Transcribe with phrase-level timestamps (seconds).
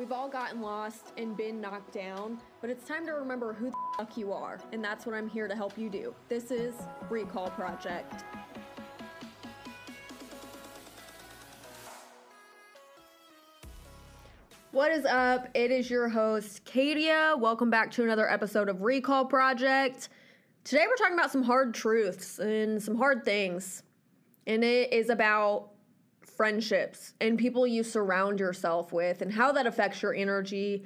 [0.00, 3.76] We've all gotten lost and been knocked down, but it's time to remember who the
[3.98, 6.14] fuck you are, and that's what I'm here to help you do.
[6.26, 6.74] This is
[7.10, 8.24] Recall Project.
[14.72, 15.48] What is up?
[15.52, 17.34] It is your host, Katia.
[17.38, 20.08] Welcome back to another episode of Recall Project.
[20.64, 23.82] Today we're talking about some hard truths and some hard things.
[24.46, 25.72] And it is about
[26.40, 30.82] friendships and people you surround yourself with and how that affects your energy.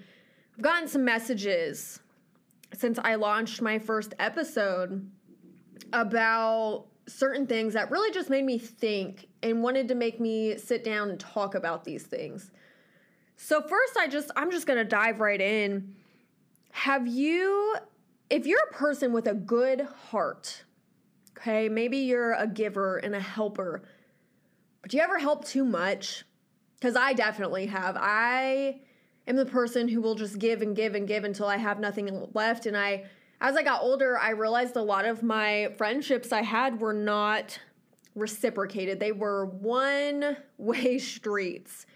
[0.56, 2.00] I've gotten some messages
[2.72, 5.08] since I launched my first episode
[5.92, 10.82] about certain things that really just made me think and wanted to make me sit
[10.82, 12.50] down and talk about these things.
[13.36, 15.94] So first I just I'm just going to dive right in.
[16.72, 17.76] Have you
[18.28, 20.64] if you're a person with a good heart,
[21.38, 23.84] okay, maybe you're a giver and a helper,
[24.88, 26.24] do you ever help too much?
[26.74, 27.96] Because I definitely have.
[27.98, 28.80] I
[29.26, 32.28] am the person who will just give and give and give until I have nothing
[32.34, 32.66] left.
[32.66, 33.04] And I,
[33.40, 37.58] as I got older, I realized a lot of my friendships I had were not
[38.14, 41.86] reciprocated, they were one way streets.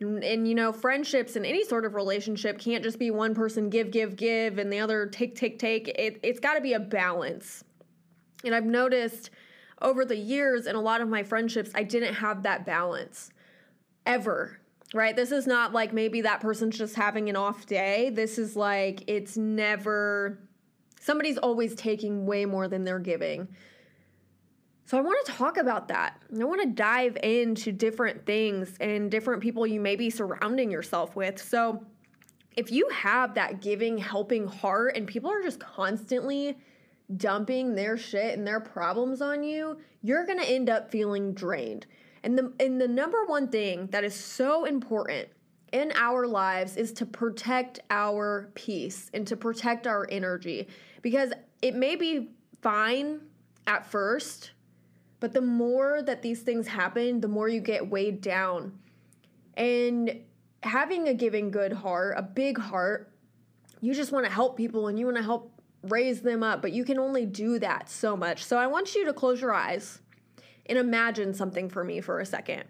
[0.00, 3.70] And, and, you know, friendships and any sort of relationship can't just be one person
[3.70, 5.86] give, give, give, and the other take, take, take.
[5.86, 7.62] It, it's got to be a balance.
[8.44, 9.30] And I've noticed
[9.82, 13.30] over the years in a lot of my friendships, I didn't have that balance
[14.06, 14.58] ever.
[14.94, 15.16] Right?
[15.16, 18.10] This is not like maybe that person's just having an off day.
[18.10, 20.38] This is like it's never,
[21.00, 23.48] somebody's always taking way more than they're giving.
[24.84, 26.20] So I want to talk about that.
[26.38, 31.16] I want to dive into different things and different people you may be surrounding yourself
[31.16, 31.40] with.
[31.40, 31.86] So
[32.58, 36.58] if you have that giving, helping heart and people are just constantly
[37.16, 41.86] dumping their shit and their problems on you, you're going to end up feeling drained.
[42.22, 45.28] And the and the number one thing that is so important
[45.72, 50.68] in our lives is to protect our peace and to protect our energy
[51.00, 53.20] because it may be fine
[53.66, 54.52] at first,
[55.20, 58.78] but the more that these things happen, the more you get weighed down.
[59.54, 60.20] And
[60.62, 63.12] having a giving good heart, a big heart,
[63.80, 66.72] you just want to help people and you want to help raise them up, but
[66.72, 68.44] you can only do that so much.
[68.44, 70.00] So I want you to close your eyes
[70.66, 72.64] and imagine something for me for a second.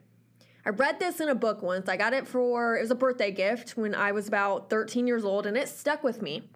[0.65, 1.89] I read this in a book once.
[1.89, 5.25] I got it for, it was a birthday gift when I was about 13 years
[5.25, 6.49] old, and it stuck with me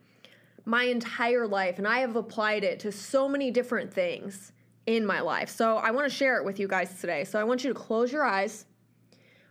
[0.64, 1.78] my entire life.
[1.78, 4.52] And I have applied it to so many different things
[4.86, 5.48] in my life.
[5.48, 7.24] So I want to share it with you guys today.
[7.24, 8.66] So I want you to close your eyes.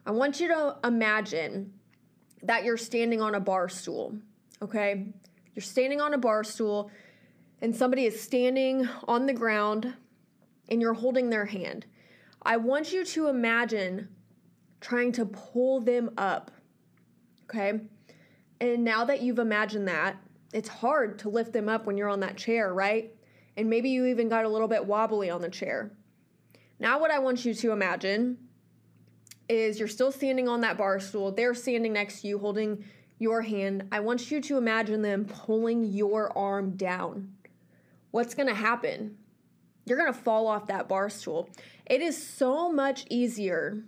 [0.06, 1.74] I want you to imagine
[2.44, 4.16] that you're standing on a bar stool,
[4.62, 5.14] okay?
[5.56, 6.92] You're standing on a bar stool
[7.62, 9.94] and somebody is standing on the ground
[10.70, 11.86] and you're holding their hand.
[12.42, 14.10] I want you to imagine
[14.82, 16.52] trying to pull them up.
[17.46, 17.80] Okay?
[18.60, 20.18] And now that you've imagined that,
[20.54, 23.14] it's hard to lift them up when you're on that chair, right?
[23.58, 25.92] And maybe you even got a little bit wobbly on the chair.
[26.80, 28.38] Now, what I want you to imagine
[29.48, 31.32] is you're still standing on that bar stool.
[31.32, 32.84] They're standing next to you holding
[33.20, 37.34] your hand, I want you to imagine them pulling your arm down.
[38.12, 39.18] What's going to happen?
[39.86, 41.50] You're going to fall off that bar stool.
[41.86, 43.84] It is so much easier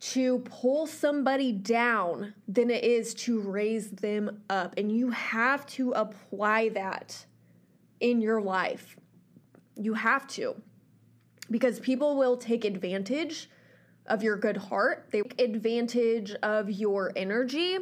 [0.00, 4.74] to pull somebody down than it is to raise them up.
[4.78, 7.26] And you have to apply that
[8.00, 8.96] in your life.
[9.76, 10.56] You have to.
[11.50, 13.50] Because people will take advantage
[14.06, 17.78] of your good heart, they take advantage of your energy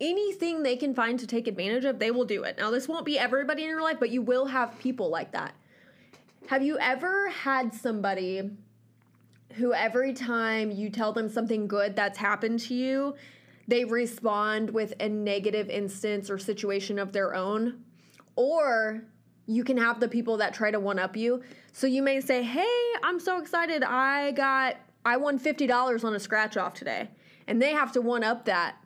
[0.00, 2.56] anything they can find to take advantage of, they will do it.
[2.58, 5.54] Now, this won't be everybody in your life, but you will have people like that.
[6.48, 8.50] Have you ever had somebody
[9.54, 13.14] who every time you tell them something good that's happened to you,
[13.66, 17.84] they respond with a negative instance or situation of their own?
[18.36, 19.02] Or
[19.46, 21.42] you can have the people that try to one up you.
[21.72, 23.82] So you may say, Hey, I'm so excited.
[23.82, 27.08] I got, I won $50 on a scratch off today.
[27.46, 28.76] And they have to one up that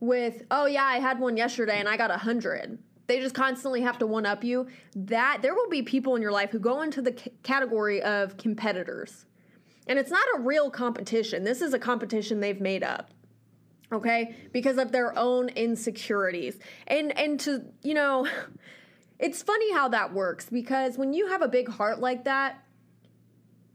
[0.00, 2.78] with, oh yeah, I had one yesterday and I got a hundred.
[3.06, 4.66] They just constantly have to one up you.
[4.94, 8.36] That there will be people in your life who go into the c- category of
[8.36, 9.26] competitors.
[9.86, 11.44] And it's not a real competition.
[11.44, 13.10] This is a competition they've made up.
[13.92, 14.34] Okay?
[14.52, 16.58] Because of their own insecurities.
[16.88, 18.26] And and to, you know,
[19.18, 22.65] it's funny how that works because when you have a big heart like that,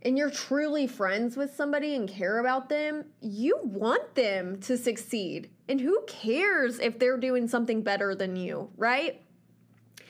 [0.04, 5.50] and you're truly friends with somebody and care about them, you want them to succeed.
[5.70, 9.22] And who cares if they're doing something better than you, right?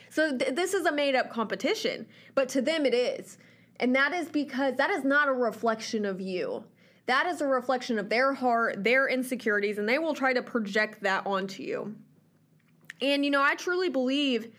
[0.09, 3.37] So th- this is a made up competition, but to them it is.
[3.79, 6.63] And that is because that is not a reflection of you.
[7.07, 11.03] that is a reflection of their heart, their insecurities, and they will try to project
[11.03, 11.95] that onto you.
[13.01, 14.53] And, you know, I truly believe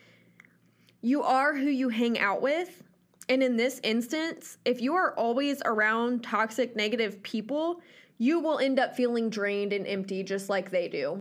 [1.01, 2.83] you are who you hang out with.
[3.29, 7.81] And in this instance, if you are always around toxic, negative people,
[8.19, 11.21] you will end up feeling drained and empty just like they do.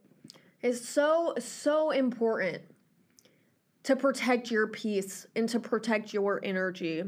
[0.61, 2.61] It's so, so important
[3.83, 7.03] to protect your peace and to protect your energy.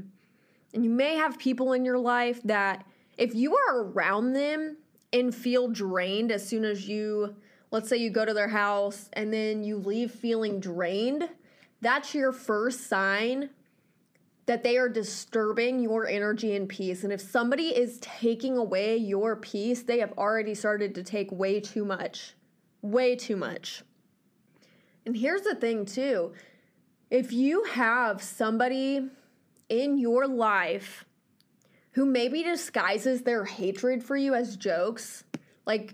[0.74, 2.86] And you may have people in your life that,
[3.16, 4.78] if you are around them
[5.12, 7.36] and feel drained as soon as you,
[7.70, 11.30] let's say you go to their house and then you leave feeling drained,
[11.82, 13.52] that's your first sign
[14.46, 17.04] that they are disturbing your energy and peace.
[17.04, 21.60] And if somebody is taking away your peace, they have already started to take way
[21.60, 22.34] too much.
[22.82, 23.84] Way too much.
[25.06, 26.34] And here's the thing, too
[27.10, 29.08] if you have somebody
[29.70, 31.06] in your life
[31.92, 35.24] who maybe disguises their hatred for you as jokes,
[35.68, 35.94] like,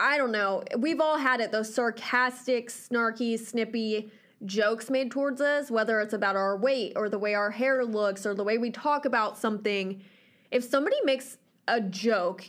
[0.00, 4.10] I don't know, we've all had it, those sarcastic, snarky, snippy
[4.46, 8.24] jokes made towards us, whether it's about our weight or the way our hair looks
[8.24, 10.02] or the way we talk about something.
[10.50, 11.38] If somebody makes
[11.68, 12.44] a joke,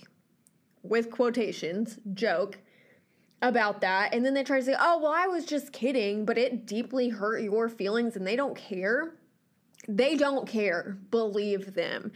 [0.83, 2.59] with quotations, joke,
[3.41, 6.37] about that and then they try to say, "Oh, well, I was just kidding," but
[6.37, 9.13] it deeply hurt your feelings and they don't care.
[9.87, 10.97] They don't care.
[11.11, 12.11] Believe them.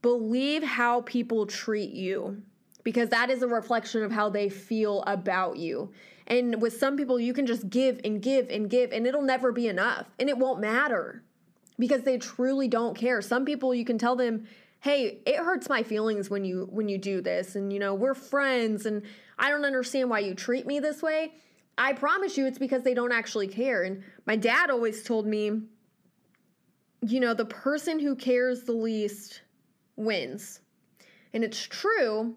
[0.00, 2.42] Believe how people treat you
[2.84, 5.90] because that is a reflection of how they feel about you.
[6.26, 9.52] And with some people, you can just give and give and give, and it'll never
[9.52, 11.22] be enough, and it won't matter
[11.78, 13.20] because they truly don't care.
[13.20, 14.46] Some people, you can tell them,
[14.80, 18.14] "Hey, it hurts my feelings when you when you do this, and you know we're
[18.14, 19.02] friends, and
[19.38, 21.32] I don't understand why you treat me this way.
[21.76, 23.82] I promise you it's because they don't actually care.
[23.82, 25.62] And my dad always told me,
[27.02, 29.42] you know, the person who cares the least
[29.96, 30.60] wins.
[31.32, 32.36] And it's true.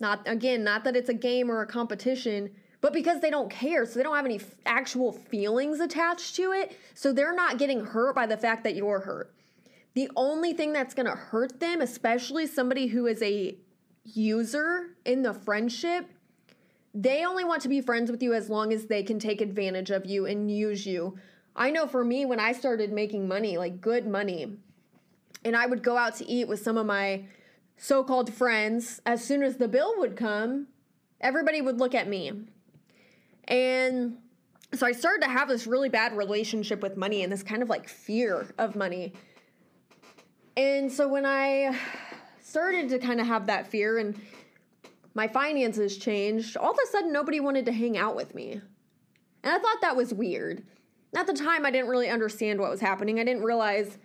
[0.00, 2.50] Not again, not that it's a game or a competition,
[2.80, 6.52] but because they don't care, so they don't have any f- actual feelings attached to
[6.52, 9.34] it, so they're not getting hurt by the fact that you're hurt.
[9.94, 13.56] The only thing that's going to hurt them, especially somebody who is a
[14.04, 16.10] user in the friendship,
[16.92, 19.90] they only want to be friends with you as long as they can take advantage
[19.90, 21.16] of you and use you.
[21.56, 24.58] I know for me, when I started making money, like good money,
[25.44, 27.24] and I would go out to eat with some of my
[27.76, 30.68] so called friends, as soon as the bill would come,
[31.20, 32.32] everybody would look at me.
[33.48, 34.18] And
[34.72, 37.68] so I started to have this really bad relationship with money and this kind of
[37.68, 39.12] like fear of money.
[40.56, 41.78] And so when I
[42.40, 44.18] started to kind of have that fear and
[45.14, 48.60] my finances changed, all of a sudden nobody wanted to hang out with me.
[49.42, 50.64] And I thought that was weird.
[51.16, 53.20] At the time, I didn't really understand what was happening.
[53.20, 53.98] I didn't realize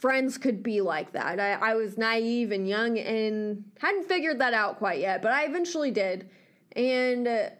[0.00, 1.40] friends could be like that.
[1.40, 5.44] I, I was naive and young and hadn't figured that out quite yet, but I
[5.44, 6.28] eventually did.
[6.74, 7.50] And uh,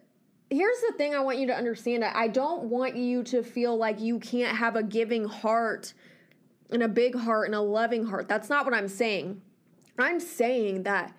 [0.51, 4.01] here's the thing I want you to understand I don't want you to feel like
[4.01, 5.95] you can't have a giving heart
[6.71, 8.29] and a big heart and a loving heart.
[8.29, 9.41] That's not what I'm saying.
[9.99, 11.15] I'm saying that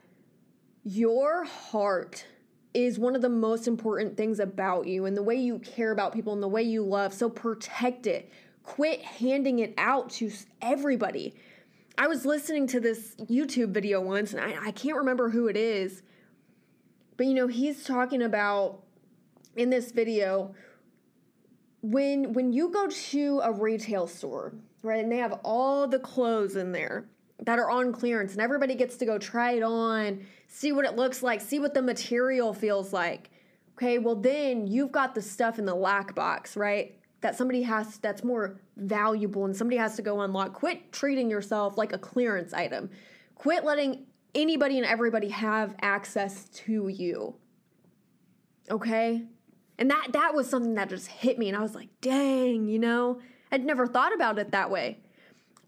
[0.84, 2.26] your heart
[2.74, 6.14] is one of the most important things about you and the way you care about
[6.14, 7.14] people and the way you love.
[7.14, 8.32] So protect it.
[8.68, 10.30] Quit handing it out to
[10.62, 11.34] everybody.
[11.98, 15.56] I was listening to this YouTube video once and I, I can't remember who it
[15.56, 16.04] is,
[17.16, 18.84] but you know, he's talking about
[19.56, 20.54] in this video
[21.82, 26.58] when when you go to a retail store, right, and they have all the clothes
[26.58, 27.08] in there
[27.44, 30.98] that are on clearance and everybody gets to go try it on, see what it
[30.98, 33.32] looks like, see what the material feels like.
[33.78, 36.98] Okay, well then you've got the stuff in the lock box, right?
[37.22, 40.54] That somebody has that's more valuable and somebody has to go unlock.
[40.54, 42.90] Quit treating yourself like a clearance item.
[43.36, 44.06] Quit letting
[44.36, 47.36] anybody and everybody have access to you.
[48.70, 49.24] Okay?
[49.80, 52.80] And that that was something that just hit me and I was like, "Dang, you
[52.80, 53.20] know,
[53.52, 55.00] I'd never thought about it that way."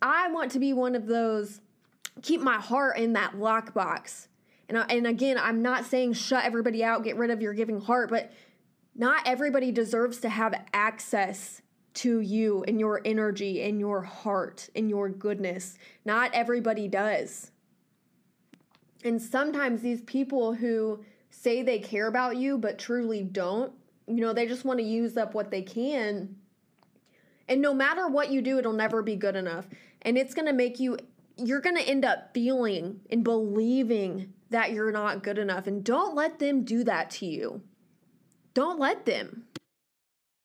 [0.01, 1.61] I want to be one of those
[2.21, 4.27] keep my heart in that lockbox.
[4.67, 7.81] And I, and again, I'm not saying shut everybody out, get rid of your giving
[7.81, 8.31] heart, but
[8.99, 11.63] not everybody deserves to have access
[11.95, 15.79] to you and your energy and your heart and your goodness.
[16.05, 17.49] Not everybody does.
[19.03, 23.73] And sometimes these people who say they care about you but truly don't,
[24.07, 26.35] you know, they just want to use up what they can.
[27.47, 29.65] And no matter what you do, it'll never be good enough
[30.01, 30.97] and it's going to make you
[31.37, 36.15] you're going to end up feeling and believing that you're not good enough and don't
[36.15, 37.61] let them do that to you
[38.59, 39.45] don't let them